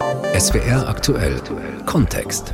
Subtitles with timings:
[0.00, 1.40] SWR aktuell
[1.86, 2.52] Kontext.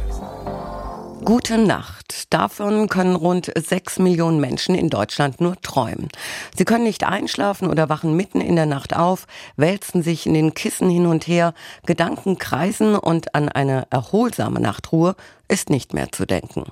[1.24, 2.32] Gute Nacht.
[2.32, 6.08] Davon können rund sechs Millionen Menschen in Deutschland nur träumen.
[6.54, 9.26] Sie können nicht einschlafen oder wachen mitten in der Nacht auf,
[9.56, 11.54] wälzen sich in den Kissen hin und her,
[11.86, 15.14] Gedanken kreisen und an eine erholsame Nachtruhe
[15.48, 16.66] ist nicht mehr zu denken.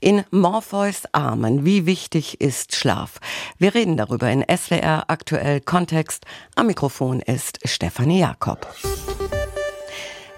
[0.00, 3.18] In Morpheus Armen, wie wichtig ist Schlaf?
[3.58, 6.24] Wir reden darüber in SWR aktuell Kontext.
[6.54, 8.66] Am Mikrofon ist Stefanie Jakob.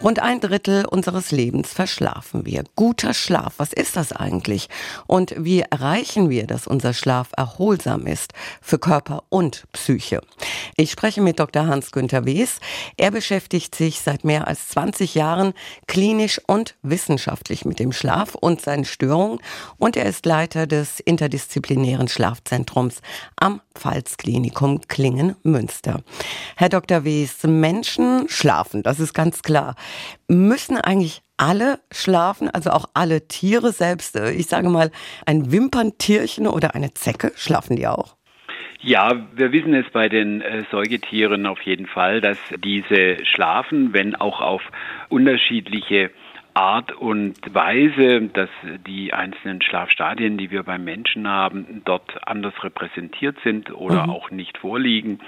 [0.05, 2.65] Rund ein Drittel unseres Lebens verschlafen wir.
[2.77, 4.69] Guter Schlaf, was ist das eigentlich?
[5.07, 10.21] Und wie erreichen wir, dass unser Schlaf erholsam ist für Körper und Psyche?
[10.77, 11.69] Ich spreche mit Dr.
[11.69, 12.61] Hans-Günther Wes.
[12.99, 15.55] Er beschäftigt sich seit mehr als 20 Jahren
[15.87, 19.39] klinisch und wissenschaftlich mit dem Schlaf und seinen Störungen
[19.79, 23.01] und er ist Leiter des interdisziplinären Schlafzentrums
[23.37, 26.03] am Pfalzklinikum Klingen-Münster.
[26.57, 27.05] Herr Dr.
[27.05, 29.77] Wes, Menschen schlafen, das ist ganz klar.
[30.29, 34.91] Müssen eigentlich alle schlafen, also auch alle Tiere, selbst, äh, ich sage mal,
[35.27, 38.17] ein Wimperntierchen oder eine Zecke, schlafen die auch?
[38.81, 44.15] Ja, wir wissen es bei den äh, Säugetieren auf jeden Fall, dass diese schlafen, wenn
[44.15, 44.63] auch auf
[45.09, 46.11] unterschiedliche
[46.55, 48.51] Art und Weise, dass
[48.87, 54.11] die einzelnen Schlafstadien, die wir beim Menschen haben, dort anders repräsentiert sind oder mhm.
[54.11, 55.19] auch nicht vorliegen.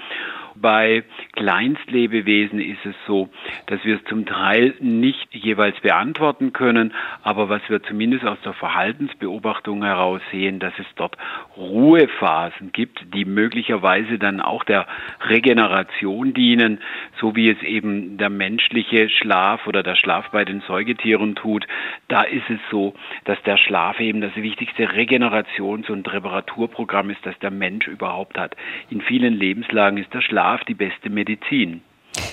[0.59, 3.29] Bei Kleinstlebewesen ist es so,
[3.67, 8.53] dass wir es zum Teil nicht jeweils beantworten können, aber was wir zumindest aus der
[8.53, 11.15] Verhaltensbeobachtung heraus sehen, dass es dort
[11.57, 14.87] Ruhephasen gibt, die möglicherweise dann auch der
[15.29, 16.79] Regeneration dienen,
[17.19, 21.67] so wie es eben der menschliche Schlaf oder der Schlaf bei den Säugetieren tut.
[22.07, 27.37] Da ist es so, dass der Schlaf eben das wichtigste Regenerations- und Reparaturprogramm ist, das
[27.39, 28.55] der Mensch überhaupt hat.
[28.89, 31.81] In vielen Lebenslagen ist der Schlaf Schlaf die beste Medizin.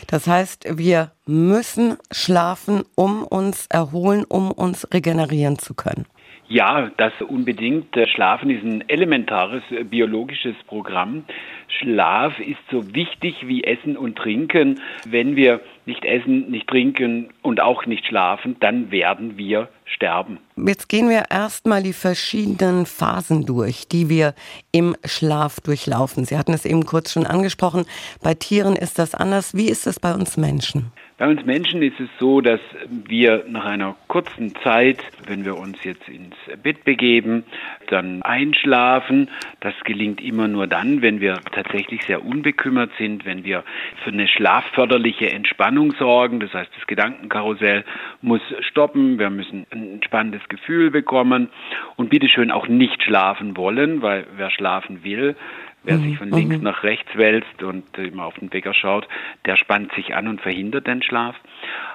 [0.06, 6.06] Das heißt, wir müssen schlafen, um uns erholen, um uns regenerieren zu können.
[6.46, 7.96] Ja, das unbedingt.
[8.14, 11.24] Schlafen ist ein elementares biologisches Programm.
[11.68, 14.80] Schlaf ist so wichtig wie Essen und Trinken.
[15.06, 20.38] Wenn wir nicht essen, nicht trinken und auch nicht schlafen, dann werden wir sterben.
[20.56, 24.34] Jetzt gehen wir erstmal die verschiedenen Phasen durch, die wir
[24.72, 26.24] im Schlaf durchlaufen.
[26.24, 27.84] Sie hatten es eben kurz schon angesprochen.
[28.22, 29.54] Bei Tieren ist das anders.
[29.54, 30.92] Wie ist es bei uns Menschen?
[31.16, 32.58] Bei uns Menschen ist es so, dass
[32.88, 37.44] wir nach einer kurzen Zeit, wenn wir uns jetzt ins Bett begeben,
[37.88, 39.30] dann einschlafen.
[39.60, 43.62] Das gelingt immer nur dann, wenn wir tatsächlich sehr unbekümmert sind, wenn wir
[44.02, 46.40] für eine schlafförderliche Entspannung sorgen.
[46.40, 47.84] Das heißt, das Gedankenkarussell
[48.20, 49.20] muss stoppen.
[49.20, 51.48] Wir müssen ein entspannendes Gefühl bekommen
[51.94, 55.36] und bitteschön auch nicht schlafen wollen, weil wer schlafen will,
[55.84, 56.16] Wer sich mhm.
[56.16, 56.62] von links mhm.
[56.64, 59.06] nach rechts wälzt und immer auf den Wecker schaut,
[59.44, 61.36] der spannt sich an und verhindert den Schlaf.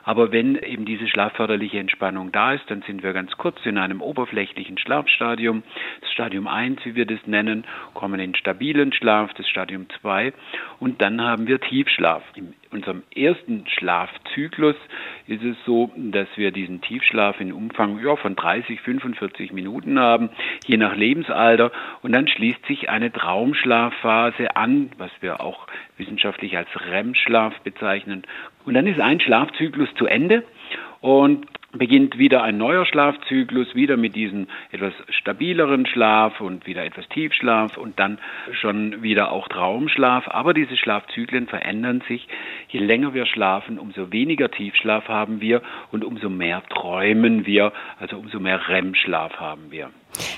[0.04, 4.02] Aber wenn eben diese schlafförderliche Entspannung da ist, dann sind wir ganz kurz in einem
[4.02, 5.64] oberflächlichen Schlafstadium.
[6.02, 10.34] Das Stadium 1, wie wir das nennen, kommen in stabilen Schlaf, das Stadium 2
[10.80, 12.24] und dann haben wir Tiefschlaf.
[12.36, 14.76] In unserem ersten Schlafzyklus
[15.28, 20.30] ist es so, dass wir diesen Tiefschlaf in Umfang ja, von 30, 45 Minuten haben,
[20.66, 21.72] je nach Lebensalter.
[22.02, 28.24] Und dann schließt sich eine Traumschlafphase an, was wir auch wissenschaftlich als REM-Schlaf bezeichnen.
[28.66, 30.44] Und dann ist ein Schlafzyklus zu Ende
[31.02, 37.08] und beginnt wieder ein neuer Schlafzyklus, wieder mit diesem etwas stabileren Schlaf und wieder etwas
[37.10, 38.18] Tiefschlaf und dann
[38.54, 40.28] schon wieder auch Traumschlaf.
[40.28, 42.28] Aber diese Schlafzyklen verändern sich.
[42.70, 48.18] Je länger wir schlafen, umso weniger Tiefschlaf haben wir und umso mehr träumen wir, also
[48.18, 49.92] umso mehr REM-Schlaf haben wir.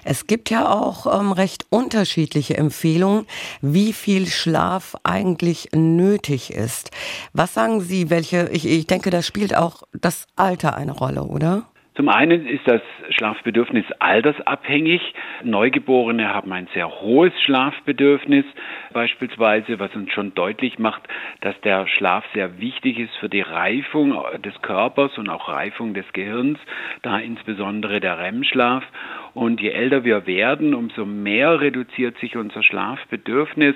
[0.04, 3.26] Es gibt ja auch ähm, recht unterschiedliche Empfehlungen,
[3.62, 6.92] wie viel Schlaf eigentlich nötig ist.
[7.34, 11.64] Was sagen Sie, welche, ich, ich denke, da spielt auch das Alter eine Rolle, oder?
[11.96, 15.02] Zum einen ist das Schlafbedürfnis altersabhängig.
[15.44, 18.46] Neugeborene haben ein sehr hohes Schlafbedürfnis
[18.94, 21.02] beispielsweise, was uns schon deutlich macht,
[21.42, 26.06] dass der Schlaf sehr wichtig ist für die Reifung des Körpers und auch Reifung des
[26.14, 26.60] Gehirns,
[27.02, 28.84] da insbesondere der REM-Schlaf.
[29.34, 33.76] Und je älter wir werden, umso mehr reduziert sich unser Schlafbedürfnis.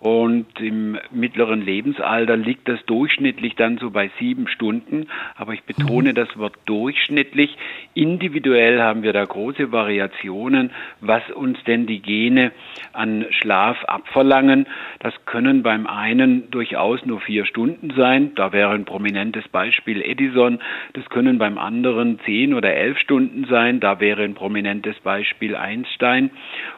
[0.00, 5.08] Und im mittleren Lebensalter liegt das durchschnittlich dann so bei sieben Stunden.
[5.34, 6.14] Aber ich betone mhm.
[6.14, 7.56] das Wort durchschnittlich.
[7.94, 10.70] Individuell haben wir da große Variationen,
[11.00, 12.52] was uns denn die Gene
[12.92, 14.66] an Schlaf abverlangen.
[15.00, 18.36] Das können beim einen durchaus nur vier Stunden sein.
[18.36, 20.60] Da wäre ein prominentes Beispiel Edison.
[20.92, 23.80] Das können beim anderen zehn oder elf Stunden sein.
[23.80, 26.30] Da wäre ein prominentes Beispiel Einstein.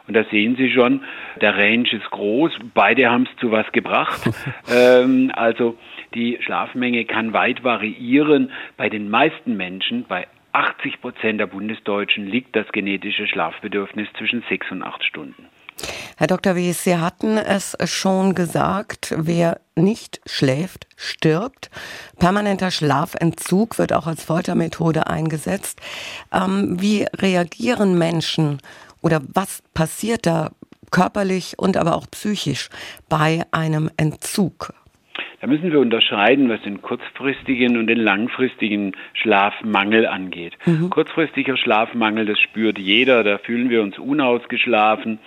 [0.07, 1.03] Und da sehen Sie schon,
[1.41, 2.51] der Range ist groß.
[2.73, 4.21] Beide haben es zu was gebracht.
[4.69, 5.77] ähm, also
[6.13, 8.51] die Schlafmenge kann weit variieren.
[8.77, 14.69] Bei den meisten Menschen, bei 80 Prozent der Bundesdeutschen liegt das genetische Schlafbedürfnis zwischen sechs
[14.71, 15.47] und acht Stunden.
[16.21, 16.55] Herr Dr.
[16.55, 21.71] Wies, Sie hatten es schon gesagt, wer nicht schläft, stirbt.
[22.19, 25.79] Permanenter Schlafentzug wird auch als Foltermethode eingesetzt.
[26.31, 28.59] Ähm, wie reagieren Menschen
[29.01, 30.51] oder was passiert da
[30.91, 32.69] körperlich und aber auch psychisch
[33.09, 34.75] bei einem Entzug?
[35.41, 40.55] Da müssen wir unterscheiden, was den kurzfristigen und den langfristigen Schlafmangel angeht.
[40.67, 40.91] Mhm.
[40.91, 45.17] Kurzfristiger Schlafmangel, das spürt jeder, da fühlen wir uns unausgeschlafen,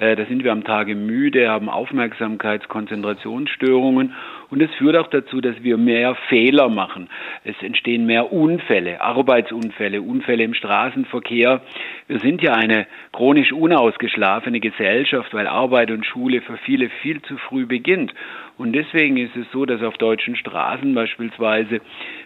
[0.00, 4.12] äh, da sind wir am Tage müde, haben Aufmerksamkeits-, Konzentrationsstörungen
[4.50, 7.08] und es führt auch dazu, dass wir mehr Fehler machen.
[7.44, 11.60] Es entstehen mehr Unfälle, Arbeitsunfälle, Unfälle im Straßenverkehr.
[12.08, 17.36] Wir sind ja eine chronisch unausgeschlafene Gesellschaft, weil Arbeit und Schule für viele viel zu
[17.36, 18.12] früh beginnt.
[18.58, 21.80] Und deswegen ist es so, dass auf deutschen Straßen beispielsweise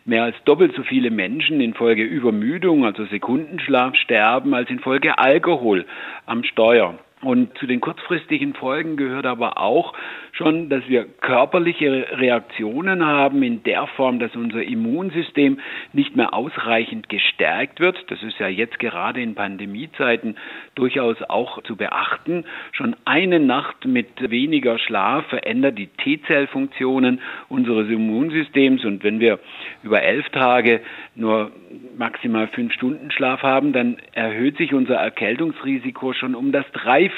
[0.05, 5.87] mehr als doppelt so viele Menschen infolge Übermüdung, also Sekundenschlaf, sterben als infolge Alkohol
[6.27, 6.99] am Steuer.
[7.25, 9.95] Und zu den kurzfristigen Folgen gehört aber auch
[10.33, 15.59] schon, dass wir körperliche Reaktionen haben in der Form, dass unser Immunsystem
[15.95, 17.97] nicht mehr ausreichend gestärkt wird.
[18.09, 20.37] Das ist ja jetzt gerade in Pandemiezeiten
[20.75, 22.45] durchaus auch zu beachten.
[22.73, 28.85] Schon eine Nacht mit weniger Schlaf verändert die T-Zellfunktionen unseres Immunsystems.
[28.85, 29.39] Und wenn wir
[29.83, 30.83] über elf Tage
[31.15, 31.53] nur
[31.97, 37.14] maximal fünf Stunden Schlaf haben, dann erhöht sich unser Erkältungsrisiko schon um das Dreifache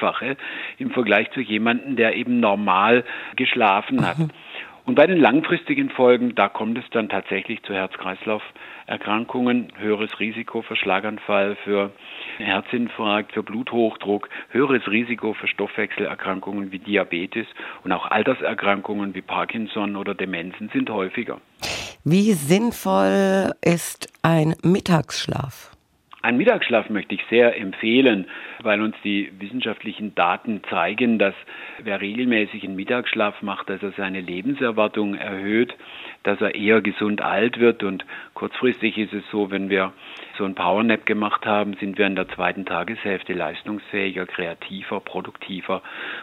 [0.79, 3.05] im Vergleich zu jemandem, der eben normal
[3.37, 4.17] geschlafen hat.
[4.87, 10.77] Und bei den langfristigen Folgen, da kommt es dann tatsächlich zu Herz-Kreislauf-Erkrankungen, höheres Risiko für
[10.77, 11.91] Schlaganfall, für
[12.39, 17.49] Herzinfarkt, für Bluthochdruck, höheres Risiko für Stoffwechselerkrankungen wie Diabetes
[17.83, 21.41] und auch Alterserkrankungen wie Parkinson oder Demenzen sind häufiger.
[22.05, 25.76] Wie sinnvoll ist ein Mittagsschlaf?
[26.27, 28.27] Ein Mittagsschlaf möchte ich sehr empfehlen,
[28.61, 31.37] weil uns die wissenschaftlichen Daten zeigen, dass
[31.85, 35.73] wer regelmäßig einen Mittagsschlaf macht, dass er seine Lebenserwartung erhöht,
[36.27, 39.93] dass er eher gesund alt wird und kurzfristig ist es so, wenn wir
[40.37, 45.83] so ein Powernap gemacht haben, sind wir in der zweiten Tageshälfte leistungsfähiger, kreativer, produktiver,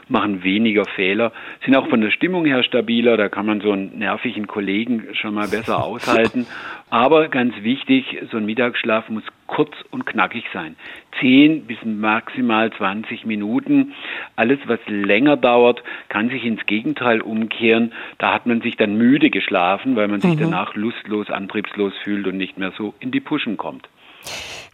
[0.09, 1.31] machen weniger Fehler,
[1.65, 5.33] sind auch von der Stimmung her stabiler, da kann man so einen nervigen Kollegen schon
[5.33, 6.45] mal besser aushalten.
[6.89, 10.75] Aber ganz wichtig, so ein Mittagsschlaf muss kurz und knackig sein.
[11.19, 13.93] 10 bis maximal 20 Minuten.
[14.35, 17.93] Alles, was länger dauert, kann sich ins Gegenteil umkehren.
[18.17, 20.39] Da hat man sich dann müde geschlafen, weil man sich mhm.
[20.39, 23.87] danach lustlos, antriebslos fühlt und nicht mehr so in die Puschen kommt.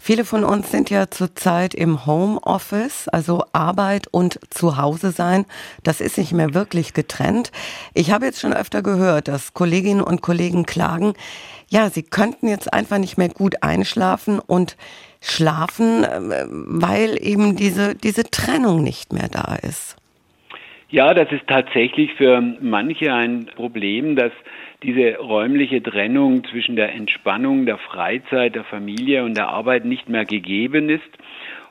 [0.01, 5.45] Viele von uns sind ja zurzeit im Homeoffice, also Arbeit und Zuhause sein.
[5.83, 7.51] Das ist nicht mehr wirklich getrennt.
[7.93, 11.13] Ich habe jetzt schon öfter gehört, dass Kolleginnen und Kollegen klagen,
[11.67, 14.77] ja, sie könnten jetzt einfach nicht mehr gut einschlafen und
[15.21, 19.98] schlafen, äh, weil eben diese, diese Trennung nicht mehr da ist.
[20.91, 24.31] Ja, das ist tatsächlich für manche ein Problem, dass
[24.81, 30.25] diese räumliche Trennung zwischen der Entspannung, der Freizeit, der Familie und der Arbeit nicht mehr
[30.25, 31.09] gegeben ist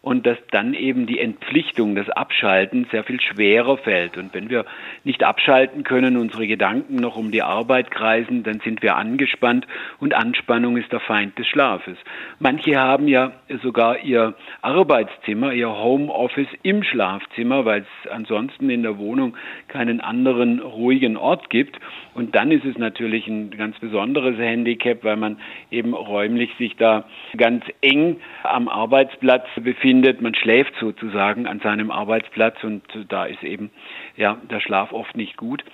[0.00, 4.16] und dass dann eben die Entpflichtung, das Abschalten sehr viel schwerer fällt.
[4.16, 4.64] Und wenn wir
[5.04, 9.66] nicht abschalten können, unsere Gedanken noch um die Arbeit kreisen, dann sind wir angespannt
[9.98, 11.98] und Anspannung ist der Feind des Schlafes.
[12.38, 18.98] Manche haben ja sogar ihr Arbeitszimmer, ihr Homeoffice im Schlafzimmer, weil es ansonsten in der
[18.98, 19.36] Wohnung
[19.66, 21.78] keinen anderen ruhigen Ort gibt.
[22.14, 25.38] Und dann ist es natürlich ein ganz besonderes Handicap, weil man
[25.70, 27.04] eben räumlich sich da
[27.36, 30.20] ganz eng am Arbeitsplatz befindet findet.
[30.20, 33.70] Man schläft sozusagen an seinem Arbeitsplatz und da ist eben
[34.16, 35.64] ja der Schlaf oft nicht gut.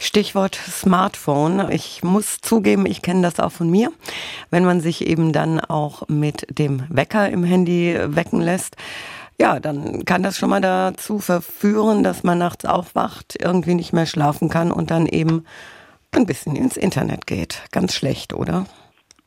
[0.00, 1.70] Stichwort Smartphone.
[1.70, 3.92] Ich muss zugeben, ich kenne das auch von mir.
[4.50, 8.76] Wenn man sich eben dann auch mit dem Wecker im Handy wecken lässt,
[9.40, 14.06] ja, dann kann das schon mal dazu verführen, dass man nachts aufwacht, irgendwie nicht mehr
[14.06, 15.44] schlafen kann und dann eben
[16.10, 17.62] ein bisschen ins Internet geht.
[17.70, 18.66] Ganz schlecht, oder?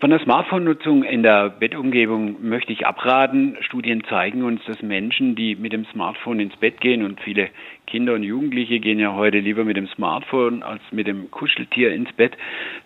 [0.02, 3.56] Von der Smartphone-Nutzung in der Bettumgebung möchte ich abraten.
[3.62, 7.50] Studien zeigen uns, dass Menschen, die mit dem Smartphone ins Bett gehen und viele
[7.88, 12.12] Kinder und Jugendliche gehen ja heute lieber mit dem Smartphone als mit dem Kuscheltier ins
[12.12, 12.34] Bett,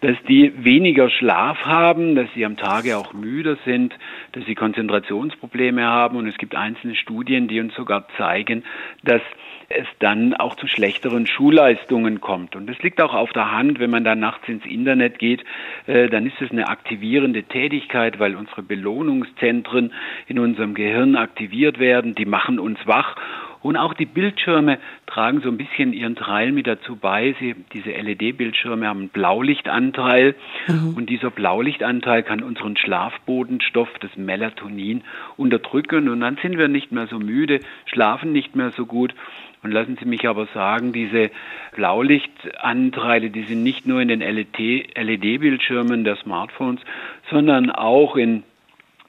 [0.01, 3.91] dass die weniger Schlaf haben, dass sie am Tage auch müder sind,
[4.33, 8.63] dass sie Konzentrationsprobleme haben und es gibt einzelne Studien, die uns sogar zeigen,
[9.03, 9.23] dass
[9.69, 12.55] es dann auch zu schlechteren Schulleistungen kommt.
[12.55, 15.43] Und das liegt auch auf der Hand, wenn man dann nachts ins Internet geht,
[15.85, 19.93] äh, dann ist es eine aktivierende Tätigkeit, weil unsere Belohnungszentren
[20.27, 23.15] in unserem Gehirn aktiviert werden, die machen uns wach
[23.61, 27.35] Und auch die Bildschirme tragen so ein bisschen ihren Teil mit dazu bei.
[27.39, 30.35] Sie, diese LED-Bildschirme haben einen Blaulichtanteil
[30.67, 30.93] mhm.
[30.95, 35.03] und dieser Blaulichtanteil kann unseren Schlafbodenstoff, das Melatonin,
[35.35, 39.13] unterdrücken und dann sind wir nicht mehr so müde, schlafen nicht mehr so gut.
[39.61, 41.31] Und lassen Sie mich aber sagen, diese
[41.75, 46.81] Blaulichtanteile, die sind nicht nur in den LED-Bildschirmen der Smartphones,
[47.29, 48.43] sondern auch in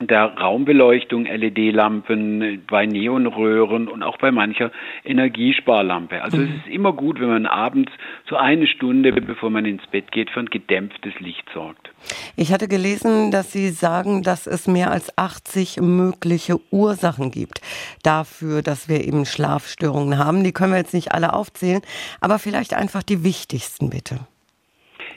[0.01, 4.73] der Raumbeleuchtung, LED-Lampen, bei Neonröhren und auch bei mancher
[5.05, 6.23] Energiesparlampe.
[6.23, 6.45] Also mhm.
[6.45, 7.93] es ist immer gut, wenn man abends
[8.27, 11.90] so eine Stunde, bevor man ins Bett geht, für ein gedämpftes Licht sorgt.
[12.37, 17.61] Ich hatte gelesen, dass Sie sagen, dass es mehr als 80 mögliche Ursachen gibt
[18.03, 20.45] dafür, dass wir eben Schlafstörungen haben.
[20.45, 21.83] Die können wir jetzt nicht alle aufzählen,
[22.21, 24.21] aber vielleicht einfach die wichtigsten bitte.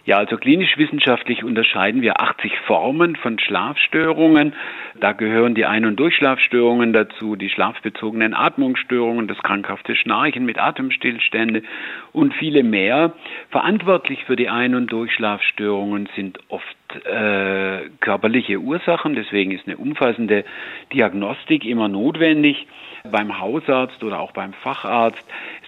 [0.06, 4.54] Ja, also klinisch-wissenschaftlich unterscheiden wir 80 Formen von Schlafstörungen.
[5.00, 11.64] Da gehören die Ein- und Durchschlafstörungen dazu, die schlafbezogenen Atmungsstörungen, das krankhafte Schnarchen mit Atemstillstände
[12.12, 13.14] und viele mehr.
[13.50, 19.16] Verantwortlich für die Ein- und Durchschlafstörungen sind oft äh, körperliche Ursachen.
[19.16, 20.44] Deswegen ist eine umfassende
[20.92, 22.68] Diagnostik immer notwendig
[23.10, 25.24] beim Hausarzt oder auch beim Facharzt.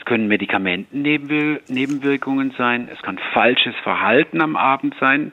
[0.06, 5.32] Es können Medikamentennebenwirkungen sein, es kann falsches Verhalten am Abend sein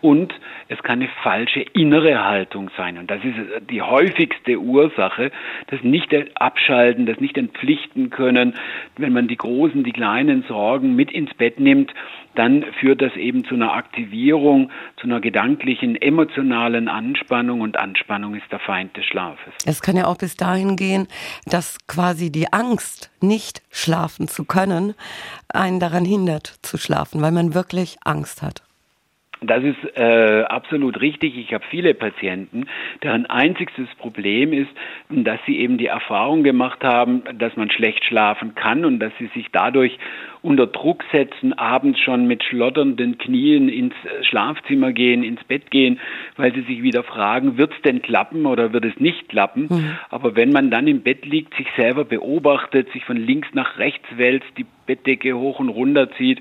[0.00, 0.32] und
[0.68, 2.98] es kann eine falsche innere Haltung sein.
[2.98, 5.30] Und das ist die häufigste Ursache,
[5.68, 8.54] das nicht abschalten, das nicht entpflichten können.
[8.96, 11.92] Wenn man die großen, die kleinen Sorgen mit ins Bett nimmt,
[12.34, 18.50] dann führt das eben zu einer Aktivierung, zu einer gedanklichen, emotionalen Anspannung und Anspannung ist
[18.50, 19.52] der Feind des Schlafes.
[19.66, 21.08] Es kann ja auch bis dahin gehen,
[21.46, 24.94] dass quasi die Angst, nicht schlafen zu können,
[25.48, 28.62] einen daran hindert zu schlafen, weil man wirklich Angst hat.
[29.42, 31.38] Das ist äh, absolut richtig.
[31.38, 32.66] Ich habe viele Patienten,
[33.02, 34.70] deren einzigstes Problem ist,
[35.08, 39.28] dass sie eben die Erfahrung gemacht haben, dass man schlecht schlafen kann und dass sie
[39.28, 39.98] sich dadurch
[40.42, 46.00] unter Druck setzen, abends schon mit schlotternden Knien ins Schlafzimmer gehen, ins Bett gehen,
[46.36, 49.68] weil sie sich wieder fragen, wird es denn klappen oder wird es nicht klappen?
[49.70, 49.98] Mhm.
[50.10, 54.06] Aber wenn man dann im Bett liegt, sich selber beobachtet, sich von links nach rechts
[54.16, 56.40] wälzt, die Bettdecke hoch und runter zieht,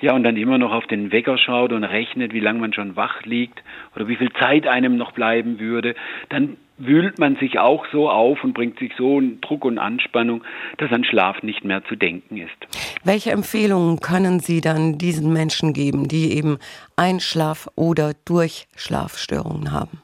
[0.00, 2.96] ja, und dann immer noch auf den Wecker schaut und rechnet, wie lange man schon
[2.96, 3.62] wach liegt
[3.94, 5.94] oder wie viel Zeit einem noch bleiben würde,
[6.30, 10.42] dann wühlt man sich auch so auf und bringt sich so einen Druck und Anspannung,
[10.78, 13.04] dass an Schlaf nicht mehr zu denken ist.
[13.04, 16.56] Welche Empfehlungen können Sie dann diesen Menschen geben, die eben
[16.96, 20.00] Einschlaf- oder Durchschlafstörungen haben?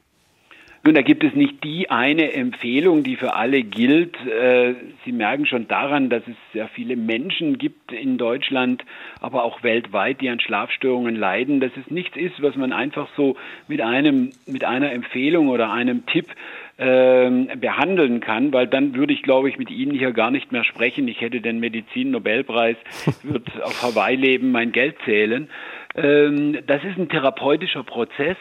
[0.86, 4.14] Nun, da gibt es nicht die eine Empfehlung, die für alle gilt.
[4.24, 4.74] Äh,
[5.04, 8.84] Sie merken schon daran, dass es sehr viele Menschen gibt in Deutschland,
[9.20, 13.34] aber auch weltweit, die an Schlafstörungen leiden, dass es nichts ist, was man einfach so
[13.66, 16.28] mit einem, mit einer Empfehlung oder einem Tipp
[16.78, 20.62] ähm, behandeln kann, weil dann würde ich, glaube ich, mit Ihnen hier gar nicht mehr
[20.62, 21.08] sprechen.
[21.08, 22.76] Ich hätte den Medizin-Nobelpreis,
[23.24, 25.48] würde auf Hawaii leben, mein Geld zählen.
[25.96, 28.36] Ähm, das ist ein therapeutischer Prozess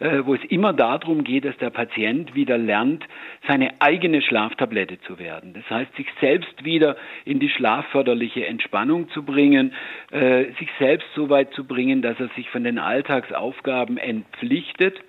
[0.00, 3.04] wo es immer darum geht, dass der Patient wieder lernt,
[3.46, 5.54] seine eigene Schlaftablette zu werden.
[5.54, 9.72] Das heißt, sich selbst wieder in die schlafförderliche Entspannung zu bringen,
[10.12, 15.00] äh, sich selbst so weit zu bringen, dass er sich von den Alltagsaufgaben entpflichtet.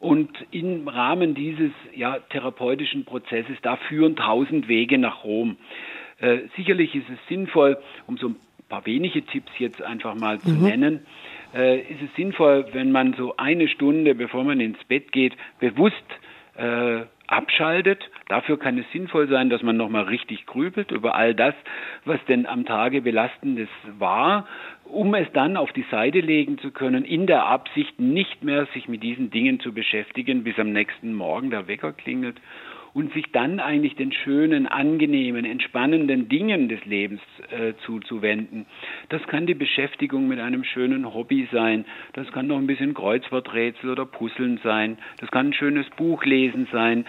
[0.00, 5.58] Und im Rahmen dieses ja, therapeutischen Prozesses, da führen tausend Wege nach Rom.
[6.18, 8.36] Äh, sicherlich ist es sinnvoll, um so ein
[8.68, 10.62] paar wenige Tipps jetzt einfach mal zu mhm.
[10.62, 11.06] nennen,
[11.54, 15.94] äh, ist es sinnvoll, wenn man so eine Stunde, bevor man ins Bett geht, bewusst
[16.56, 18.10] äh, abschaltet.
[18.28, 21.54] Dafür kann es sinnvoll sein, dass man nochmal richtig grübelt über all das,
[22.04, 23.68] was denn am Tage belastendes
[23.98, 24.46] war,
[24.84, 28.88] um es dann auf die Seite legen zu können, in der Absicht nicht mehr sich
[28.88, 32.36] mit diesen Dingen zu beschäftigen, bis am nächsten Morgen der Wecker klingelt
[32.94, 37.20] und sich dann eigentlich den schönen, angenehmen, entspannenden Dingen des Lebens
[37.50, 38.66] äh, zuzuwenden.
[39.08, 43.90] Das kann die Beschäftigung mit einem schönen Hobby sein, das kann noch ein bisschen Kreuzworträtsel
[43.90, 47.06] oder Puzzeln sein, das kann ein schönes Buch lesen sein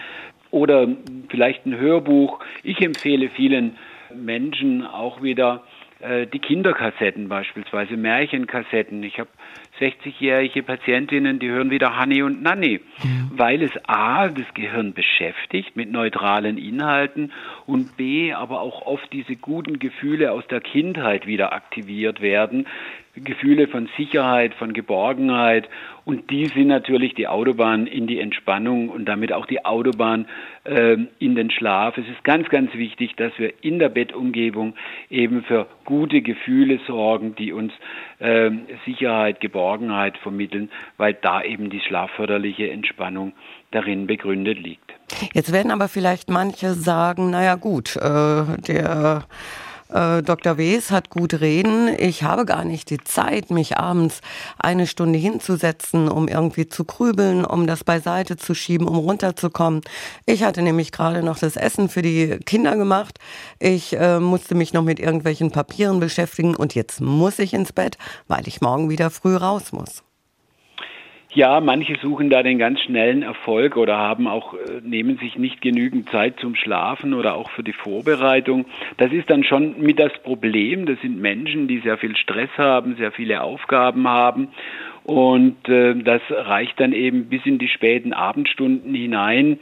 [0.50, 0.88] oder
[1.28, 2.38] vielleicht ein Hörbuch.
[2.62, 3.76] Ich empfehle vielen
[4.14, 5.64] Menschen auch wieder
[6.00, 9.02] äh, die Kinderkassetten beispielsweise, Märchenkassetten.
[9.02, 9.30] Ich habe
[9.80, 13.10] 60-jährige Patientinnen, die hören wieder Honey und Nanny, ja.
[13.30, 17.32] weil es A, das Gehirn beschäftigt mit neutralen Inhalten
[17.66, 22.66] und B, aber auch oft diese guten Gefühle aus der Kindheit wieder aktiviert werden,
[23.16, 25.68] Gefühle von Sicherheit, von Geborgenheit
[26.04, 30.26] und die sind natürlich die Autobahn in die Entspannung und damit auch die Autobahn
[30.64, 31.96] äh, in den Schlaf.
[31.96, 34.74] Es ist ganz, ganz wichtig, dass wir in der Bettumgebung
[35.10, 37.72] eben für gute Gefühle sorgen, die uns
[38.18, 38.50] äh,
[38.84, 43.32] Sicherheit, Geborgenheit Geborgenheit vermitteln, weil da eben die schlafförderliche Entspannung
[43.70, 44.92] darin begründet liegt.
[45.32, 49.24] Jetzt werden aber vielleicht manche sagen, naja gut, äh, der
[49.88, 50.58] äh, Dr.
[50.58, 51.88] Wes hat gut reden.
[51.98, 54.20] Ich habe gar nicht die Zeit, mich abends
[54.58, 59.82] eine Stunde hinzusetzen, um irgendwie zu grübeln, um das beiseite zu schieben, um runterzukommen.
[60.26, 63.18] Ich hatte nämlich gerade noch das Essen für die Kinder gemacht.
[63.58, 67.98] Ich äh, musste mich noch mit irgendwelchen Papieren beschäftigen und jetzt muss ich ins Bett,
[68.28, 70.02] weil ich morgen wieder früh raus muss.
[71.34, 75.60] Ja, manche suchen da den ganz schnellen Erfolg oder haben auch, äh, nehmen sich nicht
[75.60, 78.66] genügend Zeit zum Schlafen oder auch für die Vorbereitung.
[78.98, 80.86] Das ist dann schon mit das Problem.
[80.86, 84.50] Das sind Menschen, die sehr viel Stress haben, sehr viele Aufgaben haben
[85.04, 89.58] und äh, das reicht dann eben bis in die späten Abendstunden hinein.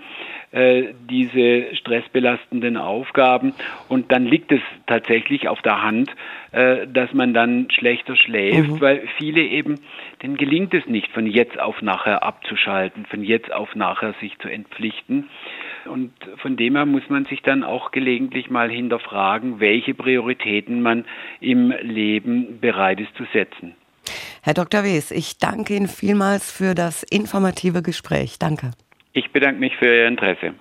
[0.53, 3.55] Äh, diese stressbelastenden Aufgaben.
[3.89, 6.11] Und dann liegt es tatsächlich auf der Hand,
[6.51, 8.81] äh, dass man dann schlechter schläft, mhm.
[8.83, 9.81] weil viele eben,
[10.23, 14.49] denen gelingt es nicht, von jetzt auf nachher abzuschalten, von jetzt auf nachher sich zu
[14.49, 15.31] entpflichten.
[15.87, 21.07] Und von dem her muss man sich dann auch gelegentlich mal hinterfragen, welche Prioritäten man
[21.41, 23.75] im Leben bereit ist zu setzen.
[24.45, 24.83] Herr Dr.
[24.83, 28.41] Wes, ich danke Ihnen vielmals für das informative Gespräch.
[28.41, 28.73] Danke.
[29.15, 30.55] Ich bedanke mich für Ihr Interesse.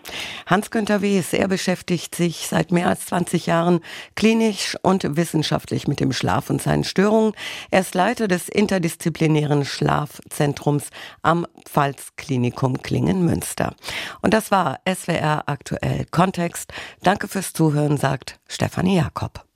[0.46, 3.80] Hans-Günther Wes, er beschäftigt sich seit mehr als 20 Jahren
[4.16, 7.34] klinisch und wissenschaftlich mit dem Schlaf und seinen Störungen.
[7.72, 10.90] Er ist Leiter des interdisziplinären Schlafzentrums
[11.24, 13.74] am Pfalzklinikum Klingen-Münster.
[14.22, 16.72] Und das war SWR aktuell Kontext.
[17.02, 19.51] Danke fürs Zuhören, sagt Stefanie Jakob.